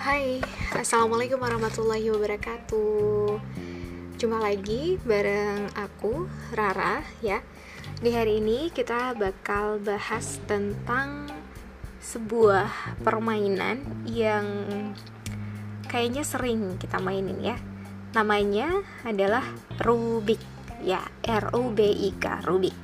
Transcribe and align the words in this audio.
Hai, 0.00 0.40
Assalamualaikum 0.72 1.44
warahmatullahi 1.44 2.08
wabarakatuh. 2.08 3.36
Jumpa 4.16 4.40
lagi 4.40 4.96
bareng 5.04 5.68
aku, 5.76 6.24
Rara 6.56 7.04
ya. 7.20 7.44
Di 8.00 8.08
hari 8.08 8.40
ini 8.40 8.72
kita 8.72 9.12
bakal 9.12 9.76
bahas 9.76 10.40
tentang 10.48 11.28
sebuah 12.00 12.96
permainan 13.04 13.84
yang 14.08 14.48
kayaknya 15.84 16.24
sering 16.24 16.80
kita 16.80 16.96
mainin 16.96 17.36
ya. 17.44 17.60
Namanya 18.16 18.80
adalah 19.04 19.44
Rubik 19.84 20.40
ya 20.80 21.04
R-U-B-I-K, 21.28 22.48
Rubik. 22.48 22.78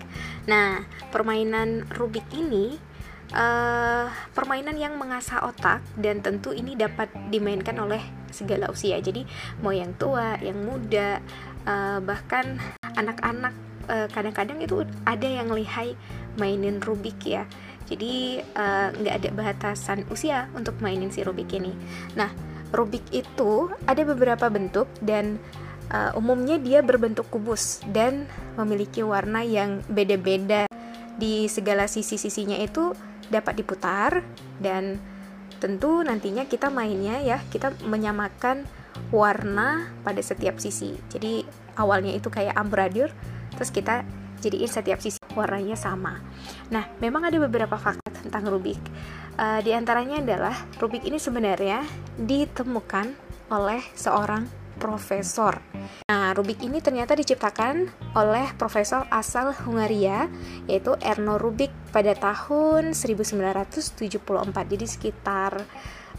Nah, 0.53 0.85
permainan 1.09 1.89
Rubik 1.97 2.29
ini 2.37 2.77
uh, 3.33 4.07
permainan 4.37 4.77
yang 4.79 4.95
mengasah 5.01 5.43
otak 5.49 5.83
dan 5.99 6.23
tentu 6.23 6.53
ini 6.53 6.79
dapat 6.79 7.11
dimainkan 7.33 7.75
oleh 7.81 8.03
segala 8.31 8.71
usia. 8.71 9.01
Jadi 9.01 9.27
mau 9.65 9.73
yang 9.73 9.97
tua, 9.97 10.39
yang 10.39 10.61
muda, 10.63 11.19
uh, 11.67 11.99
bahkan 12.05 12.61
anak-anak 12.95 13.55
uh, 13.89 14.07
kadang-kadang 14.13 14.59
itu 14.63 14.85
ada 15.09 15.27
yang 15.27 15.51
lihai 15.51 15.99
mainin 16.37 16.79
Rubik 16.79 17.19
ya. 17.27 17.49
Jadi 17.87 18.43
nggak 18.99 19.15
uh, 19.15 19.19
ada 19.23 19.31
batasan 19.31 20.05
usia 20.11 20.51
untuk 20.59 20.79
mainin 20.83 21.15
si 21.15 21.23
Rubik 21.23 21.55
ini. 21.55 21.71
Nah, 22.19 22.31
Rubik 22.75 23.07
itu 23.15 23.71
ada 23.87 24.03
beberapa 24.03 24.51
bentuk 24.51 24.91
dan 24.99 25.39
uh, 25.95 26.11
umumnya 26.19 26.59
dia 26.59 26.83
berbentuk 26.83 27.31
kubus 27.31 27.83
dan 27.95 28.27
memiliki 28.59 29.07
warna 29.07 29.47
yang 29.47 29.87
beda-beda 29.87 30.67
di 31.17 31.49
segala 31.49 31.89
sisi-sisinya 31.89 32.61
itu 32.61 32.93
dapat 33.33 33.61
diputar 33.61 34.23
dan 34.63 35.01
tentu 35.57 36.05
nantinya 36.05 36.45
kita 36.45 36.69
mainnya 36.69 37.21
ya 37.25 37.41
kita 37.49 37.73
menyamakan 37.89 38.69
warna 39.13 39.89
pada 40.05 40.21
setiap 40.21 40.61
sisi. 40.61 40.97
Jadi 41.09 41.45
awalnya 41.77 42.13
itu 42.13 42.29
kayak 42.29 42.57
ambradur 42.57 43.13
terus 43.57 43.73
kita 43.73 44.05
jadiin 44.41 44.69
setiap 44.69 45.01
sisi 45.01 45.21
warnanya 45.33 45.77
sama. 45.77 46.21
Nah 46.69 46.85
memang 47.01 47.25
ada 47.25 47.41
beberapa 47.41 47.77
fakta 47.77 48.05
tentang 48.25 48.49
Rubik. 48.49 48.81
Uh, 49.37 49.61
di 49.61 49.73
antaranya 49.73 50.21
adalah 50.21 50.57
Rubik 50.81 51.05
ini 51.05 51.21
sebenarnya 51.21 51.85
ditemukan 52.17 53.13
oleh 53.53 53.81
seorang 53.95 54.66
profesor. 54.77 55.59
Nah, 56.07 56.37
Rubik 56.37 56.63
ini 56.63 56.85
ternyata 56.85 57.17
diciptakan 57.17 57.89
oleh 58.15 58.53
profesor 58.61 59.09
asal 59.09 59.57
Hungaria 59.67 60.29
yaitu 60.69 60.95
Erno 61.01 61.41
Rubik 61.41 61.73
pada 61.91 62.13
tahun 62.13 62.93
1974. 62.93 64.21
Jadi 64.69 64.87
sekitar 64.87 65.65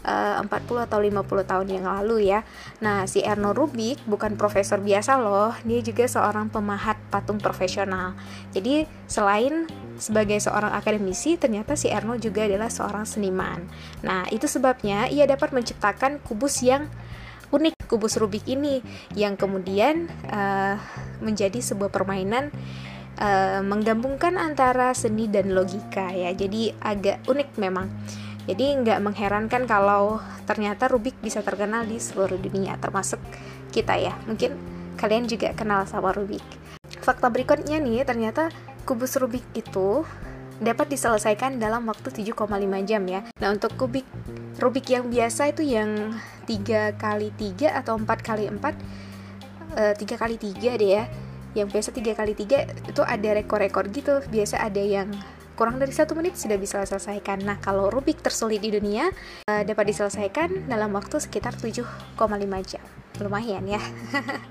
uh, 0.04 0.44
40 0.44 0.86
atau 0.86 0.98
50 1.00 1.50
tahun 1.50 1.66
yang 1.70 1.86
lalu 1.88 2.30
ya. 2.30 2.44
Nah, 2.84 3.08
si 3.08 3.24
Erno 3.24 3.54
Rubik 3.56 4.02
bukan 4.06 4.38
profesor 4.38 4.78
biasa 4.78 5.18
loh, 5.18 5.54
dia 5.64 5.80
juga 5.82 6.06
seorang 6.06 6.52
pemahat 6.52 6.98
patung 7.10 7.40
profesional. 7.40 8.14
Jadi, 8.52 8.86
selain 9.08 9.66
sebagai 9.98 10.38
seorang 10.38 10.70
akademisi, 10.74 11.34
ternyata 11.34 11.74
si 11.74 11.90
Erno 11.90 12.14
juga 12.20 12.46
adalah 12.46 12.70
seorang 12.70 13.02
seniman. 13.02 13.66
Nah, 14.06 14.26
itu 14.30 14.46
sebabnya 14.46 15.10
ia 15.10 15.26
dapat 15.26 15.50
menciptakan 15.50 16.22
kubus 16.22 16.62
yang 16.62 16.86
kubus 17.88 18.20
Rubik 18.20 18.44
ini 18.46 18.84
yang 19.16 19.34
kemudian 19.34 20.06
uh, 20.28 20.76
menjadi 21.24 21.58
sebuah 21.58 21.88
permainan 21.88 22.52
uh, 23.18 23.60
menggabungkan 23.64 24.36
antara 24.36 24.94
seni 24.94 25.26
dan 25.26 25.56
logika 25.56 26.12
ya. 26.12 26.30
Jadi 26.36 26.76
agak 26.78 27.26
unik 27.26 27.50
memang. 27.58 27.88
Jadi 28.48 28.80
nggak 28.80 29.00
mengherankan 29.04 29.68
kalau 29.68 30.20
ternyata 30.48 30.88
Rubik 30.88 31.16
bisa 31.20 31.44
terkenal 31.44 31.84
di 31.84 32.00
seluruh 32.00 32.40
dunia 32.40 32.80
termasuk 32.80 33.20
kita 33.72 33.96
ya. 34.00 34.16
Mungkin 34.24 34.56
kalian 34.96 35.28
juga 35.28 35.52
kenal 35.52 35.84
sama 35.84 36.16
Rubik. 36.16 36.44
Fakta 37.04 37.28
berikutnya 37.28 37.76
nih 37.76 38.08
ternyata 38.08 38.48
kubus 38.88 39.20
Rubik 39.20 39.44
itu 39.52 40.08
dapat 40.58 40.90
diselesaikan 40.90 41.62
dalam 41.62 41.86
waktu 41.86 42.10
7,5 42.10 42.34
jam 42.86 43.02
ya. 43.06 43.20
Nah, 43.38 43.48
untuk 43.54 43.74
kubik 43.78 44.06
Rubik 44.58 44.90
yang 44.90 45.06
biasa 45.06 45.54
itu 45.54 45.62
yang 45.62 46.18
3 46.50 46.98
kali 46.98 47.30
3 47.30 47.78
atau 47.78 47.94
4 47.94 48.10
kali 48.26 48.50
4 48.50 48.58
uh, 48.58 49.94
3 49.94 50.18
kali 50.18 50.34
3 50.34 50.80
deh 50.82 50.90
ya. 50.98 51.06
Yang 51.54 51.68
biasa 51.70 51.88
3 51.94 52.18
kali 52.18 52.32
3 52.34 52.90
itu 52.90 53.02
ada 53.06 53.28
rekor-rekor 53.38 53.86
gitu. 53.94 54.18
Biasa 54.26 54.58
ada 54.58 54.82
yang 54.82 55.14
kurang 55.54 55.78
dari 55.78 55.94
satu 55.94 56.18
menit 56.18 56.34
sudah 56.34 56.58
bisa 56.58 56.82
diselesaikan. 56.82 57.46
Nah, 57.46 57.62
kalau 57.62 57.86
Rubik 57.86 58.18
tersulit 58.18 58.58
di 58.58 58.74
dunia 58.74 59.14
uh, 59.46 59.62
dapat 59.62 59.94
diselesaikan 59.94 60.66
dalam 60.66 60.90
waktu 60.90 61.22
sekitar 61.22 61.54
7,5 61.54 61.86
jam. 62.66 62.82
Lumayan 63.22 63.62
ya. 63.62 63.82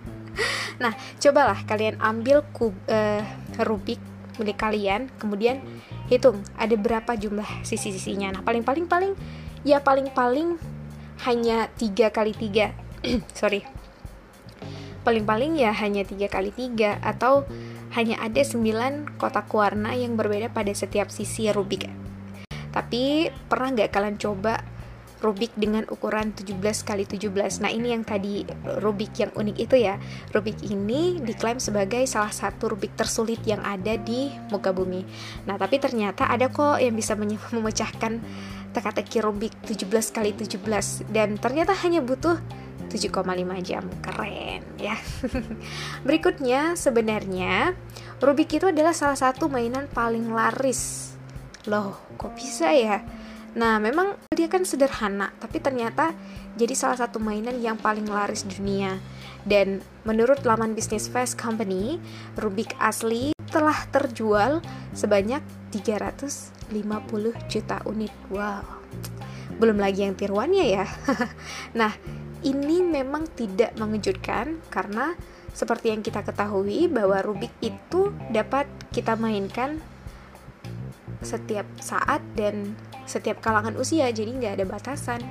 nah, 0.83 0.95
cobalah 1.19 1.67
kalian 1.67 1.99
ambil 1.99 2.47
kub, 2.55 2.71
uh, 2.87 3.23
Rubik 3.59 3.99
milik 4.37 4.57
kalian, 4.57 5.09
kemudian 5.17 5.61
hitung 6.07 6.43
ada 6.55 6.75
berapa 6.75 7.15
jumlah 7.15 7.63
sisi-sisinya? 7.63 8.31
Nah 8.33 8.41
paling-paling 8.43 8.87
paling 8.87 9.13
ya 9.67 9.83
paling-paling 9.83 10.59
hanya 11.27 11.71
tiga 11.75 12.09
kali 12.09 12.33
tiga. 12.33 12.73
Sorry. 13.39 13.63
Paling-paling 15.03 15.55
ya 15.55 15.71
hanya 15.71 16.03
tiga 16.03 16.27
kali 16.27 16.51
tiga 16.51 16.99
atau 16.99 17.47
hanya 17.95 18.19
ada 18.19 18.43
9 18.43 19.15
kotak 19.15 19.47
warna 19.55 19.95
yang 19.95 20.19
berbeda 20.19 20.51
pada 20.51 20.69
setiap 20.75 21.07
sisi 21.07 21.47
Rubik. 21.47 21.87
Tapi 22.75 23.31
pernah 23.47 23.73
nggak 23.73 23.89
kalian 23.89 24.19
coba 24.19 24.59
Rubik 25.17 25.49
dengan 25.57 25.81
ukuran 25.89 26.29
17 26.29 26.61
kali 26.85 27.09
17. 27.09 27.65
Nah, 27.65 27.73
ini 27.73 27.89
yang 27.89 28.05
tadi 28.05 28.45
Rubik 28.77 29.17
yang 29.17 29.33
unik 29.33 29.57
itu 29.57 29.75
ya. 29.81 29.97
Rubik 30.29 30.61
ini 30.61 31.17
diklaim 31.17 31.57
sebagai 31.57 32.05
salah 32.05 32.29
satu 32.29 32.77
Rubik 32.77 32.93
tersulit 32.93 33.41
yang 33.49 33.65
ada 33.65 33.97
di 33.97 34.29
muka 34.53 34.69
bumi. 34.69 35.01
Nah, 35.49 35.57
tapi 35.57 35.81
ternyata 35.81 36.29
ada 36.29 36.53
kok 36.53 36.77
yang 36.77 36.93
bisa 36.93 37.17
memecahkan 37.55 38.21
teka-teki 38.77 39.25
Rubik 39.25 39.53
17 39.65 39.89
kali 40.13 40.37
17 40.37 41.09
dan 41.09 41.41
ternyata 41.41 41.73
hanya 41.81 42.05
butuh 42.05 42.37
7,5 42.93 43.67
jam. 43.67 43.83
Keren 44.05 44.61
ya. 44.77 44.95
Berikutnya 46.07 46.77
sebenarnya 46.77 47.73
Rubik 48.21 48.53
itu 48.53 48.69
adalah 48.69 48.93
salah 48.93 49.17
satu 49.17 49.49
mainan 49.49 49.89
paling 49.89 50.29
laris. 50.29 51.13
Loh, 51.65 51.99
kok 52.15 52.37
bisa 52.37 52.71
ya? 52.71 53.03
Nah, 53.57 53.81
memang 53.81 54.13
dia 54.29 54.45
kan 54.45 54.61
sederhana, 54.61 55.33
tapi 55.41 55.57
ternyata 55.57 56.13
jadi 56.53 56.77
salah 56.77 57.01
satu 57.01 57.17
mainan 57.17 57.57
yang 57.57 57.73
paling 57.73 58.05
laris 58.05 58.45
di 58.45 58.53
dunia. 58.53 59.01
Dan 59.41 59.81
menurut 60.05 60.45
laman 60.45 60.77
bisnis 60.77 61.09
Fast 61.09 61.41
Company, 61.41 61.97
Rubik 62.37 62.77
asli 62.77 63.33
telah 63.49 63.89
terjual 63.89 64.61
sebanyak 64.93 65.41
350 65.73 66.53
juta 67.49 67.81
unit. 67.89 68.13
Wow. 68.29 68.85
Belum 69.57 69.81
lagi 69.81 70.05
yang 70.05 70.13
tiruannya 70.13 70.65
ya. 70.77 70.85
nah, 71.79 71.97
ini 72.45 72.85
memang 72.85 73.25
tidak 73.33 73.73
mengejutkan 73.81 74.61
karena 74.69 75.17
seperti 75.57 75.89
yang 75.89 76.05
kita 76.05 76.21
ketahui 76.21 76.85
bahwa 76.85 77.17
Rubik 77.25 77.57
itu 77.65 78.13
dapat 78.29 78.69
kita 78.93 79.17
mainkan 79.17 79.81
setiap 81.25 81.65
saat 81.81 82.21
dan 82.37 82.77
setiap 83.07 83.39
kalangan 83.39 83.73
usia 83.79 84.11
jadi 84.11 84.29
nggak 84.29 84.53
ada 84.59 84.65
batasan. 84.67 85.21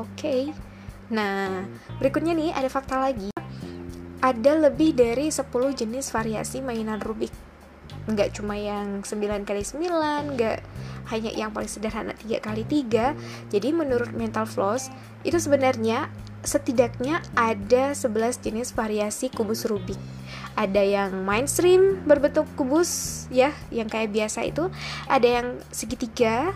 Oke. 0.00 0.10
Okay. 0.16 0.42
nah 1.12 1.68
berikutnya 2.00 2.32
nih 2.32 2.50
ada 2.56 2.66
fakta 2.72 2.96
lagi. 2.96 3.28
Ada 4.24 4.56
lebih 4.72 4.96
dari 4.96 5.28
10 5.28 5.44
jenis 5.76 6.08
variasi 6.08 6.64
mainan 6.64 6.98
Rubik. 6.98 7.30
Nggak 8.08 8.40
cuma 8.40 8.56
yang 8.56 9.04
9 9.04 9.44
kali 9.44 9.62
9 9.62 10.34
nggak 10.34 10.58
hanya 11.12 11.30
yang 11.36 11.52
paling 11.52 11.68
sederhana 11.68 12.16
3 12.16 12.40
kali 12.40 12.64
3 12.64 13.52
jadi 13.52 13.68
menurut 13.76 14.16
Mental 14.16 14.48
Floss 14.48 14.88
itu 15.20 15.36
sebenarnya 15.36 16.08
setidaknya 16.44 17.24
ada 17.32 17.96
11 17.96 18.44
jenis 18.44 18.76
variasi 18.76 19.32
kubus 19.32 19.64
Rubik. 19.64 19.96
Ada 20.54 20.84
yang 20.84 21.24
mainstream 21.24 22.04
berbentuk 22.04 22.44
kubus 22.54 23.24
ya 23.32 23.50
yang 23.72 23.88
kayak 23.88 24.12
biasa 24.12 24.44
itu. 24.44 24.68
Ada 25.08 25.40
yang 25.40 25.46
segitiga 25.72 26.52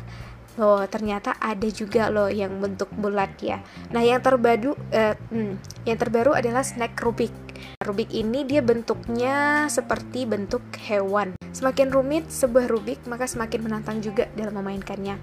loh 0.58 0.82
ternyata 0.90 1.38
ada 1.38 1.70
juga 1.70 2.10
loh 2.10 2.26
yang 2.26 2.58
bentuk 2.58 2.90
bulat 2.98 3.30
ya. 3.38 3.62
Nah 3.94 4.02
yang 4.02 4.18
terbaru 4.18 4.74
eh, 4.90 5.14
hmm, 5.14 5.86
yang 5.86 5.98
terbaru 5.98 6.34
adalah 6.34 6.66
snack 6.66 6.98
Rubik. 6.98 7.32
Rubik 7.78 8.10
ini 8.10 8.42
dia 8.42 8.60
bentuknya 8.60 9.66
seperti 9.70 10.26
bentuk 10.26 10.60
hewan. 10.90 11.38
Semakin 11.54 11.94
rumit 11.94 12.26
sebuah 12.28 12.66
Rubik 12.66 13.06
maka 13.06 13.30
semakin 13.30 13.70
menantang 13.70 14.02
juga 14.02 14.26
dalam 14.34 14.58
memainkannya. 14.58 15.16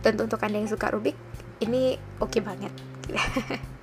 Tentu 0.00 0.24
untuk 0.24 0.40
anda 0.40 0.56
yang 0.56 0.72
suka 0.72 0.88
Rubik 0.88 1.14
ini 1.60 2.00
oke 2.18 2.32
okay 2.32 2.42
banget. 2.42 2.72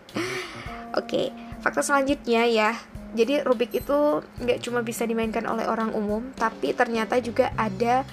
Oke 0.96 1.28
okay, 1.28 1.60
fakta 1.60 1.84
selanjutnya 1.84 2.48
ya. 2.48 2.72
Jadi 3.16 3.44
Rubik 3.44 3.76
itu 3.76 4.24
nggak 4.40 4.64
cuma 4.64 4.80
bisa 4.80 5.04
dimainkan 5.04 5.44
oleh 5.44 5.68
orang 5.68 5.92
umum 5.92 6.32
tapi 6.40 6.72
ternyata 6.72 7.20
juga 7.20 7.52
ada 7.60 8.08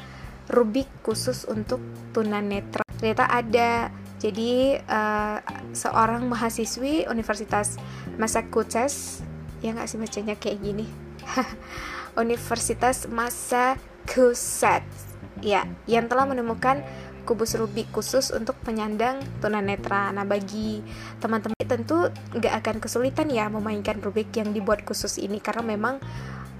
Rubik 0.50 0.91
khusus 1.06 1.47
untuk 1.47 1.79
tunanetra. 2.11 2.83
Ternyata 2.99 3.31
ada 3.31 3.94
jadi 4.23 4.79
uh, 4.87 5.43
seorang 5.75 6.31
mahasiswi 6.31 7.11
Universitas 7.11 7.75
Massachusetts 8.15 9.27
ya 9.59 9.75
nggak 9.75 9.91
sih 9.91 9.99
bacanya 9.99 10.39
kayak 10.39 10.62
gini 10.62 10.87
Universitas 12.23 13.11
Massachusetts 13.11 15.11
ya 15.43 15.67
yang 15.91 16.06
telah 16.06 16.23
menemukan 16.23 16.87
kubus 17.23 17.55
Rubik 17.55 17.87
khusus 17.94 18.35
untuk 18.35 18.59
penyandang 18.67 19.23
tunanetra. 19.39 20.11
Nah, 20.11 20.27
bagi 20.27 20.83
teman-teman 21.23 21.55
tentu 21.62 22.11
nggak 22.35 22.55
akan 22.62 22.77
kesulitan 22.83 23.31
ya 23.31 23.47
memainkan 23.47 24.03
Rubik 24.03 24.35
yang 24.35 24.50
dibuat 24.50 24.83
khusus 24.83 25.23
ini 25.23 25.39
karena 25.39 25.62
memang 25.62 26.03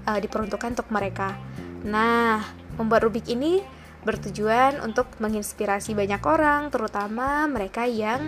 uh, 0.07 0.19
diperuntukkan 0.23 0.79
untuk 0.79 0.87
mereka. 0.87 1.35
Nah, 1.83 2.62
membuat 2.77 3.05
Rubik 3.07 3.29
ini 3.29 3.61
bertujuan 4.03 4.83
untuk 4.83 5.07
menginspirasi 5.23 5.95
banyak 5.95 6.19
orang, 6.27 6.67
terutama 6.69 7.47
mereka 7.47 7.87
yang 7.87 8.27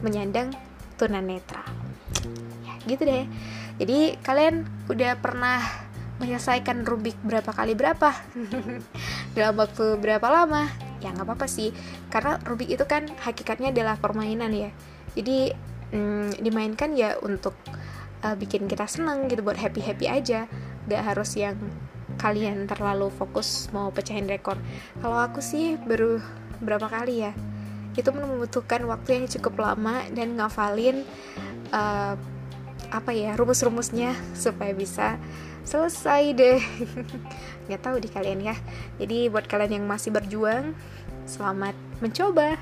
menyandang 0.00 0.54
tunanetra. 0.96 1.66
Ya, 2.62 2.74
gitu 2.86 3.02
deh. 3.02 3.26
Jadi 3.76 4.16
kalian 4.24 4.64
udah 4.88 5.20
pernah 5.20 5.60
menyelesaikan 6.16 6.86
Rubik 6.88 7.18
berapa 7.20 7.52
kali 7.52 7.76
berapa? 7.76 8.14
Dalam 9.36 9.54
waktu 9.60 10.00
berapa 10.00 10.24
lama? 10.24 10.70
Ya 11.04 11.12
nggak 11.12 11.28
apa-apa 11.28 11.46
sih. 11.50 11.76
Karena 12.08 12.40
Rubik 12.40 12.72
itu 12.72 12.84
kan 12.88 13.10
hakikatnya 13.20 13.74
adalah 13.74 14.00
permainan 14.00 14.52
ya. 14.56 14.70
Jadi 15.12 15.52
hmm, 15.92 16.40
dimainkan 16.40 16.96
ya 16.96 17.20
untuk 17.20 17.52
uh, 18.24 18.32
bikin 18.38 18.64
kita 18.64 18.88
seneng 18.88 19.28
gitu 19.28 19.44
buat 19.44 19.60
happy 19.60 19.84
happy 19.84 20.06
aja. 20.08 20.48
Nggak 20.88 21.02
harus 21.04 21.36
yang 21.36 21.60
kalian 22.16 22.68
terlalu 22.68 23.12
fokus 23.12 23.68
mau 23.72 23.92
pecahin 23.92 24.28
rekor. 24.28 24.56
Kalau 25.00 25.18
aku 25.20 25.40
sih 25.44 25.76
baru 25.76 26.20
berapa 26.60 26.88
kali 26.88 27.28
ya 27.28 27.32
itu 27.96 28.12
membutuhkan 28.12 28.84
waktu 28.84 29.20
yang 29.20 29.26
cukup 29.26 29.56
lama 29.56 30.04
dan 30.12 30.36
ngafalin 30.36 31.00
uh, 31.72 32.14
apa 32.92 33.10
ya 33.16 33.34
rumus-rumusnya 33.34 34.12
supaya 34.36 34.76
bisa 34.76 35.16
selesai 35.64 36.22
deh. 36.36 36.60
Nggak 37.66 37.82
tahu 37.82 37.96
di 37.98 38.08
kalian 38.12 38.44
ya. 38.44 38.56
Jadi 39.00 39.32
buat 39.32 39.48
kalian 39.48 39.82
yang 39.82 39.84
masih 39.88 40.12
berjuang 40.12 40.76
selamat 41.26 41.74
mencoba 41.98 42.60